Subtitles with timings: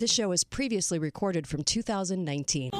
[0.00, 2.70] This show was previously recorded from 2019.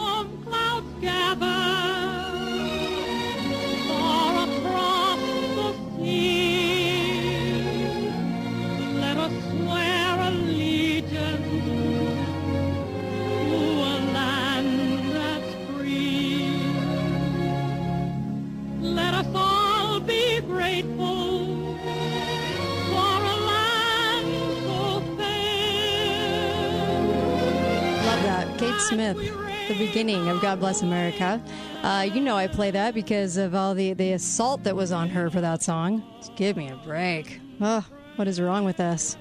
[28.79, 29.17] Smith,
[29.69, 31.43] the beginning of God Bless America.
[31.83, 35.09] Uh, you know I play that because of all the, the assault that was on
[35.11, 36.05] her for that song.
[36.19, 37.41] Just give me a break.
[37.61, 37.85] Oh,
[38.17, 39.17] what is wrong with us?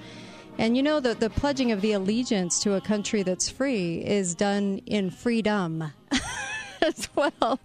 [0.60, 4.36] And you know that the pledging of the allegiance to a country that's free is
[4.36, 5.92] done in freedom
[6.82, 7.60] as well.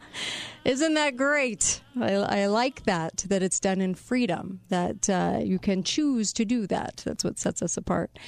[0.65, 1.82] Isn't that great?
[2.01, 6.45] I, I like that, that it's done in freedom, that uh, you can choose to
[6.45, 7.03] do that.
[7.05, 8.19] That's what sets us apart.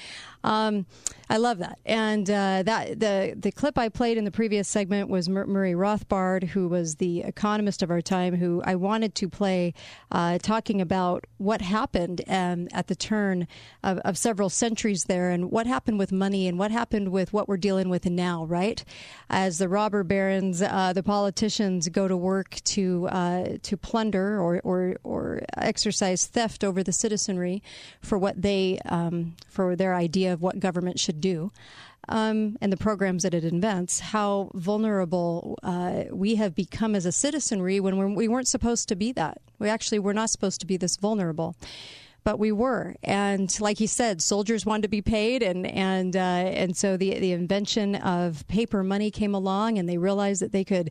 [0.44, 0.84] Um,
[1.30, 1.78] I love that.
[1.86, 6.44] And uh, that the the clip I played in the previous segment was Murray Rothbard,
[6.48, 9.72] who was the economist of our time, who I wanted to play,
[10.10, 13.48] uh, talking about what happened um, at the turn
[13.82, 17.48] of, of several centuries there, and what happened with money, and what happened with what
[17.48, 18.44] we're dealing with now.
[18.44, 18.84] Right,
[19.30, 24.60] as the robber barons, uh, the politicians go to work to uh, to plunder or,
[24.64, 27.62] or or exercise theft over the citizenry
[28.00, 31.52] for what they um, for their idea of what government should do.
[32.06, 37.12] Um, and the programs that it invents, how vulnerable uh, we have become as a
[37.12, 39.40] citizenry when we're, we weren't supposed to be that.
[39.58, 41.56] We actually were not supposed to be this vulnerable
[42.24, 42.96] but we were.
[43.04, 47.18] And like he said, soldiers wanted to be paid, and and uh, and so the
[47.18, 50.90] the invention of paper money came along, and they realized that they could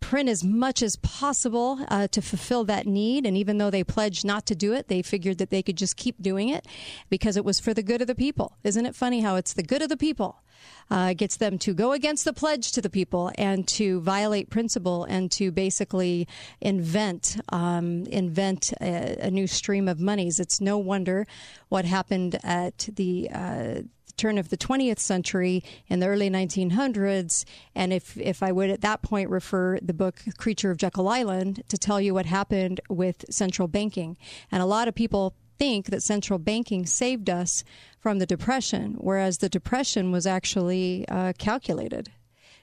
[0.00, 3.26] print as much as possible uh, to fulfill that need.
[3.26, 5.96] And even though they pledged not to do it, they figured that they could just
[5.96, 6.66] keep doing it
[7.10, 8.56] because it was for the good of the people.
[8.64, 10.42] Isn't it funny how it's the good of the people?
[10.90, 15.04] Uh, gets them to go against the pledge to the people and to violate principle
[15.04, 16.26] and to basically
[16.60, 20.40] invent um, invent a, a, new stream of monies.
[20.40, 21.26] It's no wonder
[21.68, 23.82] what happened at the uh,
[24.18, 27.44] turn of the 20th century in the early 1900s.
[27.74, 31.62] And if, if I would at that point refer the book Creature of Jekyll Island
[31.68, 34.16] to tell you what happened with central banking.
[34.50, 37.64] And a lot of people think that central banking saved us
[37.98, 42.10] from the Depression, whereas the Depression was actually uh, calculated.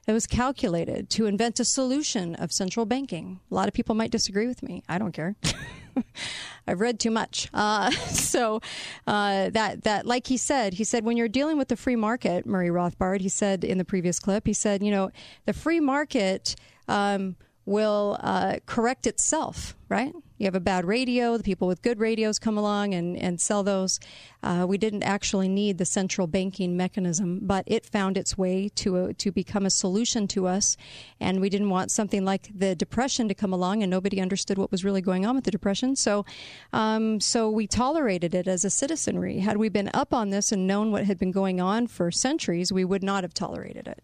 [0.08, 3.40] It was calculated to invent a solution of central banking.
[3.50, 4.84] A lot of people might disagree with me.
[4.88, 5.36] I don't care.
[6.68, 7.50] I've read too much.
[7.54, 8.62] Uh, so
[9.08, 12.46] uh, that that like he said, he said when you're dealing with the free market,
[12.46, 15.10] Murray Rothbard, he said in the previous clip, he said, you know,
[15.46, 16.56] the free market
[16.88, 17.36] um,
[17.66, 20.14] will uh, correct itself, right?
[20.38, 23.64] You have a bad radio, the people with good radios come along and, and sell
[23.64, 24.00] those.
[24.44, 29.06] Uh, we didn't actually need the central banking mechanism, but it found its way to
[29.06, 30.76] a, to become a solution to us.
[31.22, 34.72] And we didn't want something like the depression to come along, and nobody understood what
[34.72, 35.96] was really going on with the depression.
[35.96, 36.26] So,
[36.74, 39.40] um, so we tolerated it as a citizenry.
[39.40, 42.74] Had we been up on this and known what had been going on for centuries,
[42.74, 44.04] we would not have tolerated it.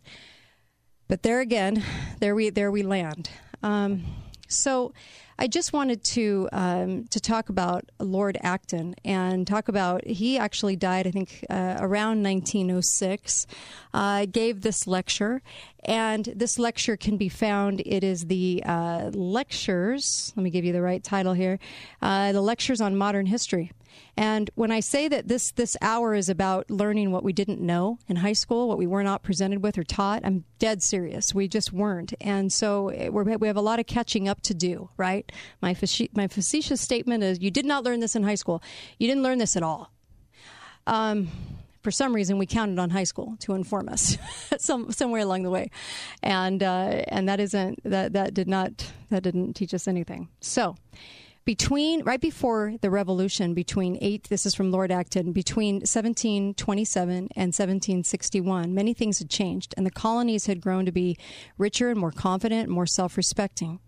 [1.09, 1.84] But there again,
[2.22, 3.30] there we there we land.
[3.62, 4.06] Um,
[4.51, 4.94] so
[5.39, 10.75] I just wanted to um, to talk about Lord Acton and talk about he actually
[10.75, 13.47] died I think uh, around 1906.
[13.94, 15.41] Uh, gave this lecture,
[15.84, 17.81] and this lecture can be found.
[17.85, 20.31] It is the uh, lectures.
[20.35, 21.59] Let me give you the right title here.
[22.01, 23.72] Uh, the lectures on modern history.
[24.18, 27.97] And when I say that this this hour is about learning what we didn't know
[28.07, 31.34] in high school, what we were not presented with or taught, I'm dead serious.
[31.34, 34.90] We just weren't, and so eh, we have a lot of catching up to do.
[34.97, 35.31] Right?
[35.62, 35.75] My
[36.13, 38.62] my facetious statement is: you did not learn this in high school.
[39.00, 39.91] You didn't learn this at all.
[40.88, 41.30] Um,
[41.81, 44.18] for some reason we counted on high school to inform us
[44.57, 45.69] some somewhere along the way
[46.22, 50.75] and uh, and that isn't that that did not that didn't teach us anything so
[51.51, 57.47] between right before the revolution between eight this is from lord acton between 1727 and
[57.47, 61.18] 1761 many things had changed and the colonies had grown to be
[61.57, 63.81] richer and more confident and more self-respecting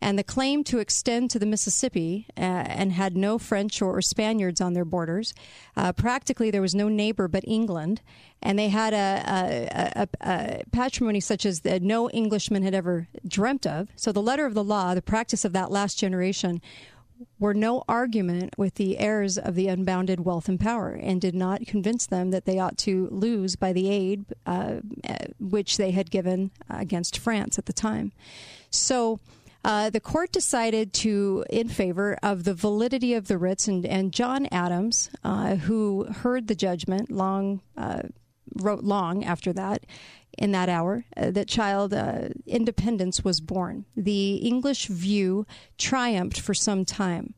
[0.00, 4.60] and the claim to extend to the Mississippi uh, and had no French or, Spaniards
[4.60, 5.34] on their borders.
[5.76, 8.00] Uh, practically, there was no neighbor but England,
[8.40, 13.66] and they had a, a, a, a patrimony such as no Englishman had ever dreamt
[13.66, 13.88] of.
[13.96, 16.62] So, the letter of the law, the practice of that last generation,
[17.38, 21.66] were no argument with the heirs of the unbounded wealth and power and did not
[21.66, 24.76] convince them that they ought to lose by the aid uh,
[25.38, 28.12] which they had given against France at the time.
[28.70, 29.20] So,
[29.64, 34.12] uh, the court decided to in favor of the validity of the writs, and, and
[34.12, 38.02] John Adams, uh, who heard the judgment long uh,
[38.54, 39.84] wrote long after that
[40.36, 43.84] in that hour uh, that child uh, independence was born.
[43.96, 45.46] The English view
[45.76, 47.34] triumphed for some time.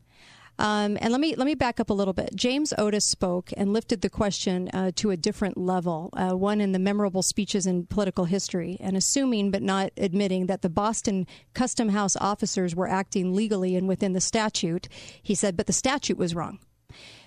[0.61, 2.37] Um, and let me let me back up a little bit.
[2.37, 6.73] James Otis spoke and lifted the question uh, to a different level, uh, one in
[6.73, 11.89] the memorable speeches in political history, and assuming but not admitting that the Boston Custom
[11.89, 14.87] House officers were acting legally and within the statute.
[15.23, 16.59] He said, but the statute was wrong.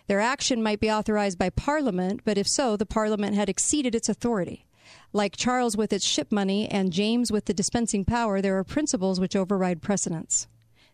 [0.07, 4.09] Their action might be authorized by Parliament, but if so, the Parliament had exceeded its
[4.09, 4.65] authority.
[5.13, 9.19] Like Charles with its ship money and James with the dispensing power, there are principles
[9.19, 10.47] which override precedents.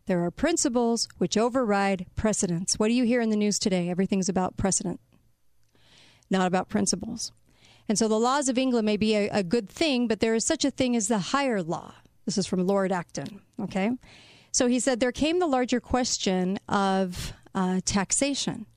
[0.05, 2.77] There are principles which override precedents.
[2.77, 3.89] What do you hear in the news today?
[3.89, 4.99] Everything's about precedent,
[6.29, 7.31] not about principles.
[7.87, 10.45] And so the laws of England may be a, a good thing, but there is
[10.45, 11.95] such a thing as the higher law.
[12.25, 13.41] This is from Lord Acton.
[13.59, 13.91] Okay.
[14.51, 18.67] So he said there came the larger question of uh, taxation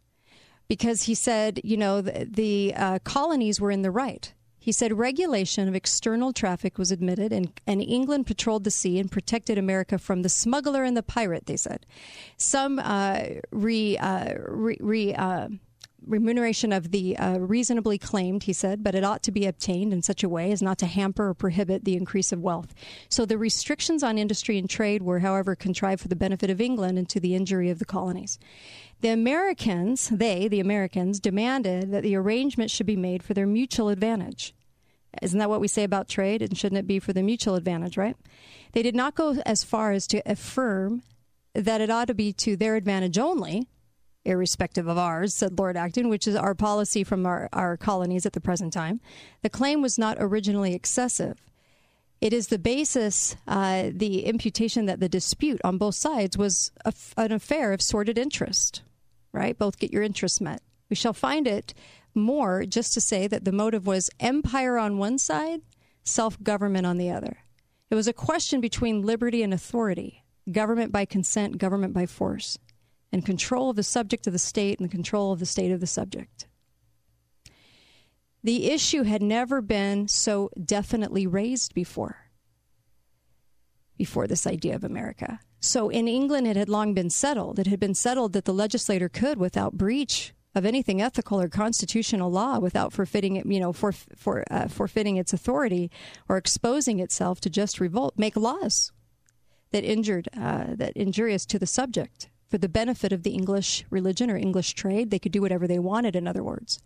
[0.68, 4.32] because he said, you know, the, the uh, colonies were in the right.
[4.58, 9.10] He said regulation of external traffic was admitted, and, and England patrolled the sea and
[9.10, 11.84] protected America from the smuggler and the pirate, they said.
[12.36, 15.48] Some uh, re, uh, re, re uh,
[16.06, 20.02] remuneration of the uh, reasonably claimed, he said, but it ought to be obtained in
[20.02, 22.74] such a way as not to hamper or prohibit the increase of wealth.
[23.08, 26.98] So the restrictions on industry and trade were, however, contrived for the benefit of England
[26.98, 28.38] and to the injury of the colonies.
[29.00, 33.88] The Americans, they, the Americans, demanded that the arrangement should be made for their mutual
[33.88, 34.54] advantage.
[35.20, 36.40] Isn't that what we say about trade?
[36.40, 38.16] And shouldn't it be for the mutual advantage, right?
[38.72, 41.02] They did not go as far as to affirm
[41.54, 43.68] that it ought to be to their advantage only,
[44.24, 48.32] irrespective of ours, said Lord Acton, which is our policy from our, our colonies at
[48.32, 49.00] the present time.
[49.42, 51.42] The claim was not originally excessive.
[52.20, 56.70] It is the basis, uh, the imputation that the dispute on both sides was
[57.16, 58.82] an affair of sordid interest,
[59.32, 59.58] right?
[59.58, 60.62] Both get your interests met.
[60.88, 61.74] We shall find it
[62.14, 65.62] more just to say that the motive was empire on one side,
[66.04, 67.38] self government on the other.
[67.90, 72.56] It was a question between liberty and authority, government by consent, government by force
[73.12, 75.80] and control of the subject of the state and the control of the state of
[75.80, 76.46] the subject.
[78.42, 82.16] The issue had never been so definitely raised before,
[83.96, 85.38] before this idea of America.
[85.60, 87.60] So in England, it had long been settled.
[87.60, 92.30] It had been settled that the legislator could, without breach of anything ethical or constitutional
[92.30, 95.90] law, without forfeiting it, you know, for, for, uh, forfeiting its authority
[96.28, 98.90] or exposing itself to just revolt, make laws
[99.70, 104.30] that injured, uh, that injurious to the subject for the benefit of the English religion
[104.30, 105.10] or English trade.
[105.10, 106.78] They could do whatever they wanted, in other words.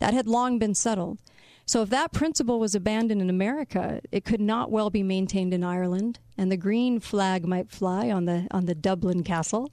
[0.00, 1.20] That had long been settled.
[1.66, 5.62] So if that principle was abandoned in America, it could not well be maintained in
[5.62, 9.70] Ireland, and the green flag might fly on the on the Dublin castle.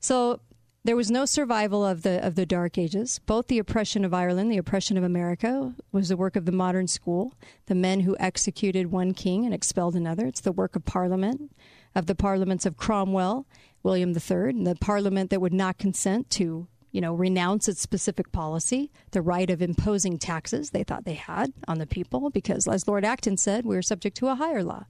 [0.00, 0.40] So
[0.84, 3.20] there was no survival of the of the Dark Ages.
[3.24, 6.88] Both the oppression of Ireland, the oppression of America, was the work of the modern
[6.88, 7.32] school,
[7.66, 10.26] the men who executed one king and expelled another.
[10.26, 11.52] It's the work of Parliament,
[11.94, 13.46] of the parliaments of Cromwell
[13.82, 18.32] William III, and the parliament that would not consent to, you know, renounce its specific
[18.32, 22.88] policy, the right of imposing taxes they thought they had on the people, because as
[22.88, 24.84] Lord Acton said, we are subject to a higher law.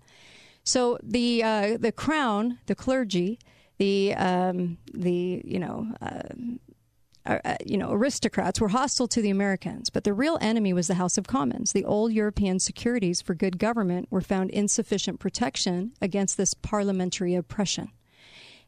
[0.65, 3.39] So the uh, the crown, the clergy,
[3.79, 5.87] the um, the you know.
[6.01, 6.23] Uh,
[7.27, 10.95] uh, you know, aristocrats were hostile to the Americans, but the real enemy was the
[10.95, 11.73] House of Commons.
[11.73, 17.91] The old European securities for good government were found insufficient protection against this parliamentary oppression.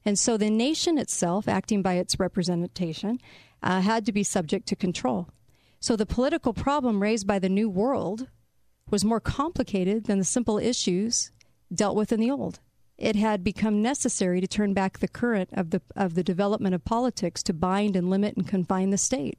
[0.04, 3.18] And so the nation itself, acting by its representation,
[3.62, 5.28] uh, had to be subject to control.
[5.78, 8.28] So the political problem raised by the New World
[8.90, 11.30] was more complicated than the simple issues
[11.72, 12.60] dealt with in the old.
[12.98, 16.84] It had become necessary to turn back the current of the of the development of
[16.84, 19.38] politics to bind and limit and confine the state,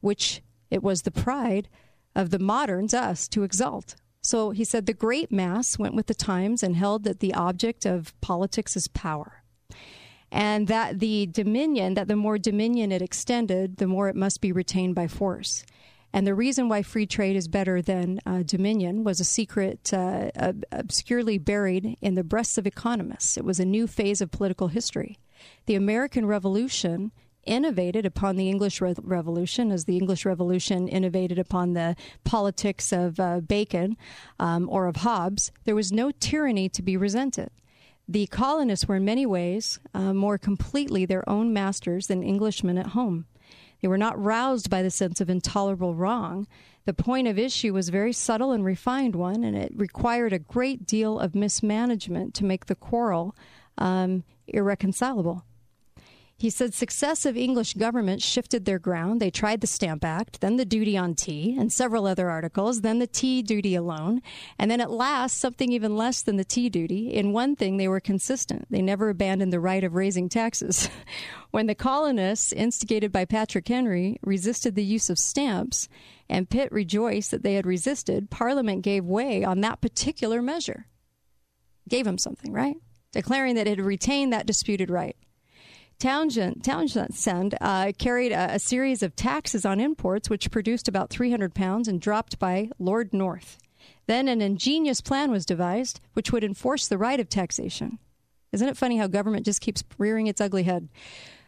[0.00, 1.68] which it was the pride
[2.14, 3.94] of the moderns, us, to exalt.
[4.22, 7.86] So he said the great mass went with the times and held that the object
[7.86, 9.41] of politics is power
[10.32, 14.50] and that the dominion, that the more dominion it extended, the more it must be
[14.50, 15.64] retained by force.
[16.14, 20.30] And the reason why free trade is better than uh, dominion was a secret uh,
[20.70, 23.36] obscurely buried in the breasts of economists.
[23.36, 25.18] It was a new phase of political history.
[25.66, 27.12] The American Revolution
[27.44, 33.18] innovated upon the English Re- Revolution, as the English Revolution innovated upon the politics of
[33.18, 33.96] uh, Bacon
[34.38, 35.50] um, or of Hobbes.
[35.64, 37.50] There was no tyranny to be resented
[38.12, 42.88] the colonists were in many ways uh, more completely their own masters than Englishmen at
[42.88, 43.24] home.
[43.80, 46.46] They were not roused by the sense of intolerable wrong.
[46.84, 50.38] The point of issue was a very subtle and refined one, and it required a
[50.38, 53.34] great deal of mismanagement to make the quarrel
[53.78, 55.44] um, irreconcilable.
[56.42, 59.20] He said successive English governments shifted their ground.
[59.20, 62.98] They tried the Stamp Act, then the duty on tea, and several other articles, then
[62.98, 64.20] the tea duty alone,
[64.58, 67.14] and then at last something even less than the tea duty.
[67.14, 68.66] In one thing, they were consistent.
[68.70, 70.88] They never abandoned the right of raising taxes.
[71.52, 75.88] when the colonists, instigated by Patrick Henry, resisted the use of stamps,
[76.28, 80.88] and Pitt rejoiced that they had resisted, Parliament gave way on that particular measure.
[81.88, 82.78] Gave him something, right?
[83.12, 85.14] Declaring that it had retained that disputed right.
[86.02, 91.54] Townshend, Townshend uh, carried a, a, series of taxes on imports, which produced about 300
[91.54, 93.56] pounds and dropped by Lord North.
[94.08, 98.00] Then an ingenious plan was devised, which would enforce the right of taxation.
[98.50, 100.88] Isn't it funny how government just keeps rearing its ugly head?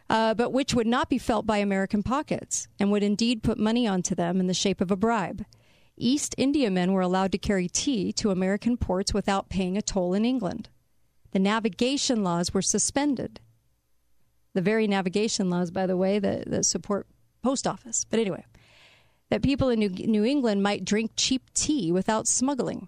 [0.09, 3.85] Uh, but which would not be felt by American pockets and would indeed put money
[3.85, 5.43] onto them in the shape of a bribe.
[5.97, 10.23] East Indiamen were allowed to carry tea to American ports without paying a toll in
[10.23, 10.69] England.
[11.31, 13.41] The navigation laws were suspended
[14.55, 17.05] the very navigation laws, by the way, that, that support
[17.43, 18.05] post office.
[18.09, 18.45] But anyway,
[19.29, 22.87] that people in New, New England might drink cheap tea without smuggling.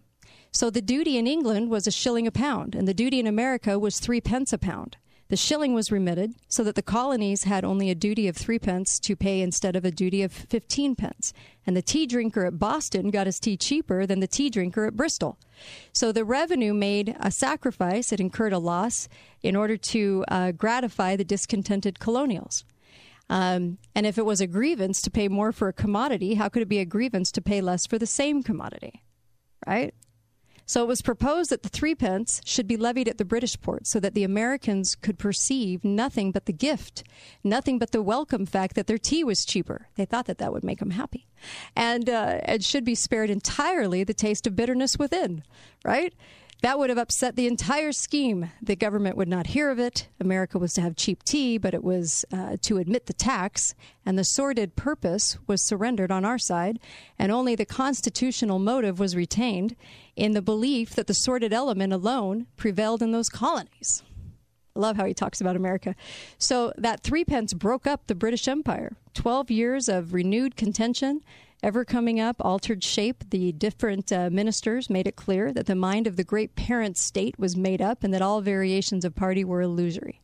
[0.51, 3.77] So the duty in England was a shilling a pound, and the duty in America
[3.77, 4.97] was three pence a pound.
[5.29, 9.15] The shilling was remitted so that the colonies had only a duty of threepence to
[9.15, 11.33] pay instead of a duty of fifteen pence.
[11.65, 14.95] And the tea drinker at Boston got his tea cheaper than the tea drinker at
[14.95, 15.37] Bristol.
[15.91, 19.09] So the revenue made a sacrifice, it incurred a loss
[19.41, 22.63] in order to uh, gratify the discontented colonials.
[23.29, 26.61] Um, and if it was a grievance to pay more for a commodity, how could
[26.61, 29.03] it be a grievance to pay less for the same commodity?
[29.67, 29.93] Right?
[30.67, 34.01] So it was proposed that the threepence should be levied at the British port so
[34.01, 37.03] that the Americans could perceive nothing but the gift,
[37.41, 39.87] nothing but the welcome fact that their tea was cheaper.
[39.95, 41.25] They thought that that would make them happy.
[41.73, 45.43] And uh, it should be spared entirely the taste of bitterness within,
[45.85, 46.13] right?
[46.63, 48.49] That would have upset the entire scheme.
[48.61, 50.07] The government would not hear of it.
[50.19, 54.17] America was to have cheap tea, but it was uh, to admit the tax, and
[54.17, 56.79] the sordid purpose was surrendered on our side,
[57.19, 59.75] and only the constitutional motive was retained
[60.15, 64.01] in the belief that the sordid element alone prevailed in those colonies.
[64.75, 65.95] I love how he talks about America.
[66.39, 68.97] So that threepence broke up the British Empire.
[69.13, 71.21] Twelve years of renewed contention
[71.67, 73.25] ever coming up altered shape.
[73.29, 77.37] The different uh, ministers made it clear that the mind of the great parent state
[77.37, 80.21] was made up and that all variations of party were illusory.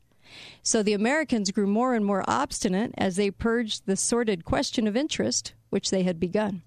[0.63, 4.95] So the Americans grew more and more obstinate as they purged the sordid question of
[4.95, 6.61] interest which they had begun.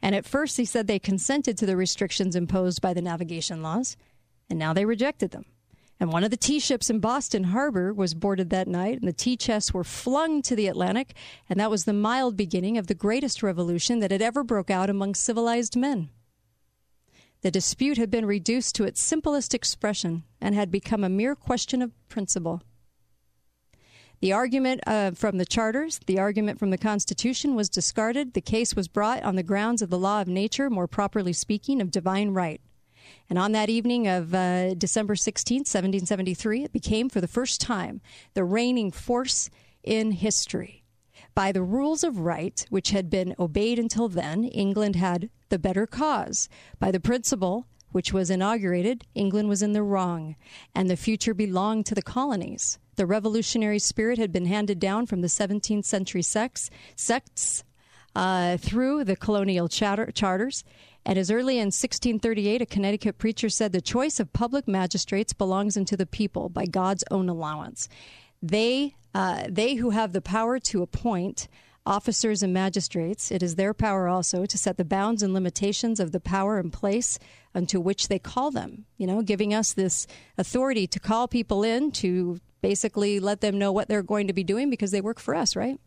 [0.00, 3.94] And at first, he said they consented to the restrictions imposed by the navigation laws,
[4.48, 5.44] and now they rejected them.
[6.00, 9.12] And one of the tea ships in Boston Harbor was boarded that night, and the
[9.12, 11.14] tea chests were flung to the Atlantic,
[11.48, 14.88] and that was the mild beginning of the greatest revolution that had ever broke out
[14.88, 16.10] among civilized men.
[17.40, 21.82] The dispute had been reduced to its simplest expression and had become a mere question
[21.82, 22.62] of principle.
[24.20, 28.34] The argument uh, from the charters, the argument from the Constitution was discarded.
[28.34, 31.80] The case was brought on the grounds of the law of nature, more properly speaking,
[31.80, 32.60] of divine right.
[33.28, 38.00] And on that evening of uh, December 16, 1773, it became for the first time
[38.34, 39.50] the reigning force
[39.82, 40.84] in history.
[41.34, 45.86] By the rules of right, which had been obeyed until then, England had the better
[45.86, 46.48] cause.
[46.78, 50.36] By the principle, which was inaugurated, England was in the wrong,
[50.74, 52.78] and the future belonged to the colonies.
[52.96, 57.64] The revolutionary spirit had been handed down from the 17th century sects, sects
[58.14, 60.64] uh, through the colonial charter, charters,
[61.04, 65.76] and as early in 1638, a Connecticut preacher said, The choice of public magistrates belongs
[65.76, 67.88] unto the people by God's own allowance.
[68.42, 71.48] They, uh, they who have the power to appoint
[71.88, 76.12] officers and magistrates, it is their power also to set the bounds and limitations of
[76.12, 77.18] the power and place
[77.54, 78.84] unto which they call them.
[78.98, 83.72] You know, giving us this authority to call people in to basically let them know
[83.72, 85.80] what they're going to be doing because they work for us, right?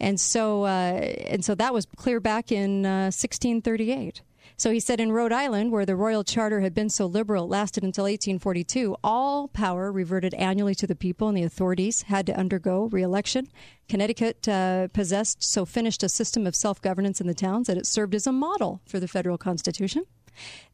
[0.00, 4.22] And so, uh, and so that was clear back in uh, 1638.
[4.56, 7.48] So he said in Rhode Island, where the royal charter had been so liberal, it
[7.48, 12.38] lasted until 1842, all power reverted annually to the people, and the authorities had to
[12.38, 13.48] undergo reelection.
[13.88, 17.86] Connecticut uh, possessed so finished a system of self governance in the towns that it
[17.86, 20.04] served as a model for the federal constitution.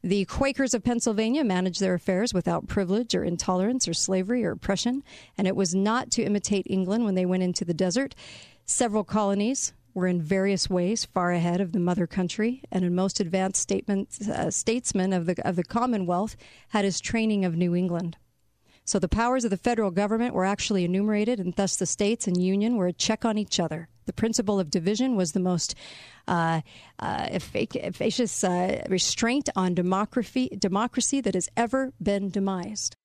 [0.03, 5.03] The Quakers of Pennsylvania managed their affairs without privilege or intolerance or slavery or oppression,
[5.37, 8.15] and it was not to imitate England when they went into the desert.
[8.69, 13.19] Several colonies were in various ways far ahead of the mother country, and in most
[13.19, 16.35] advanced uh, statesmen of the, of the Commonwealth
[16.67, 18.15] had his training of New England.
[18.85, 22.39] So the powers of the federal government were actually enumerated, and thus the states and
[22.39, 23.89] union were a check on each other.
[24.05, 25.73] The principle of division was the most
[26.27, 26.61] uh,
[26.99, 32.95] uh, efficacious uh, restraint on democracy, democracy that has ever been demised.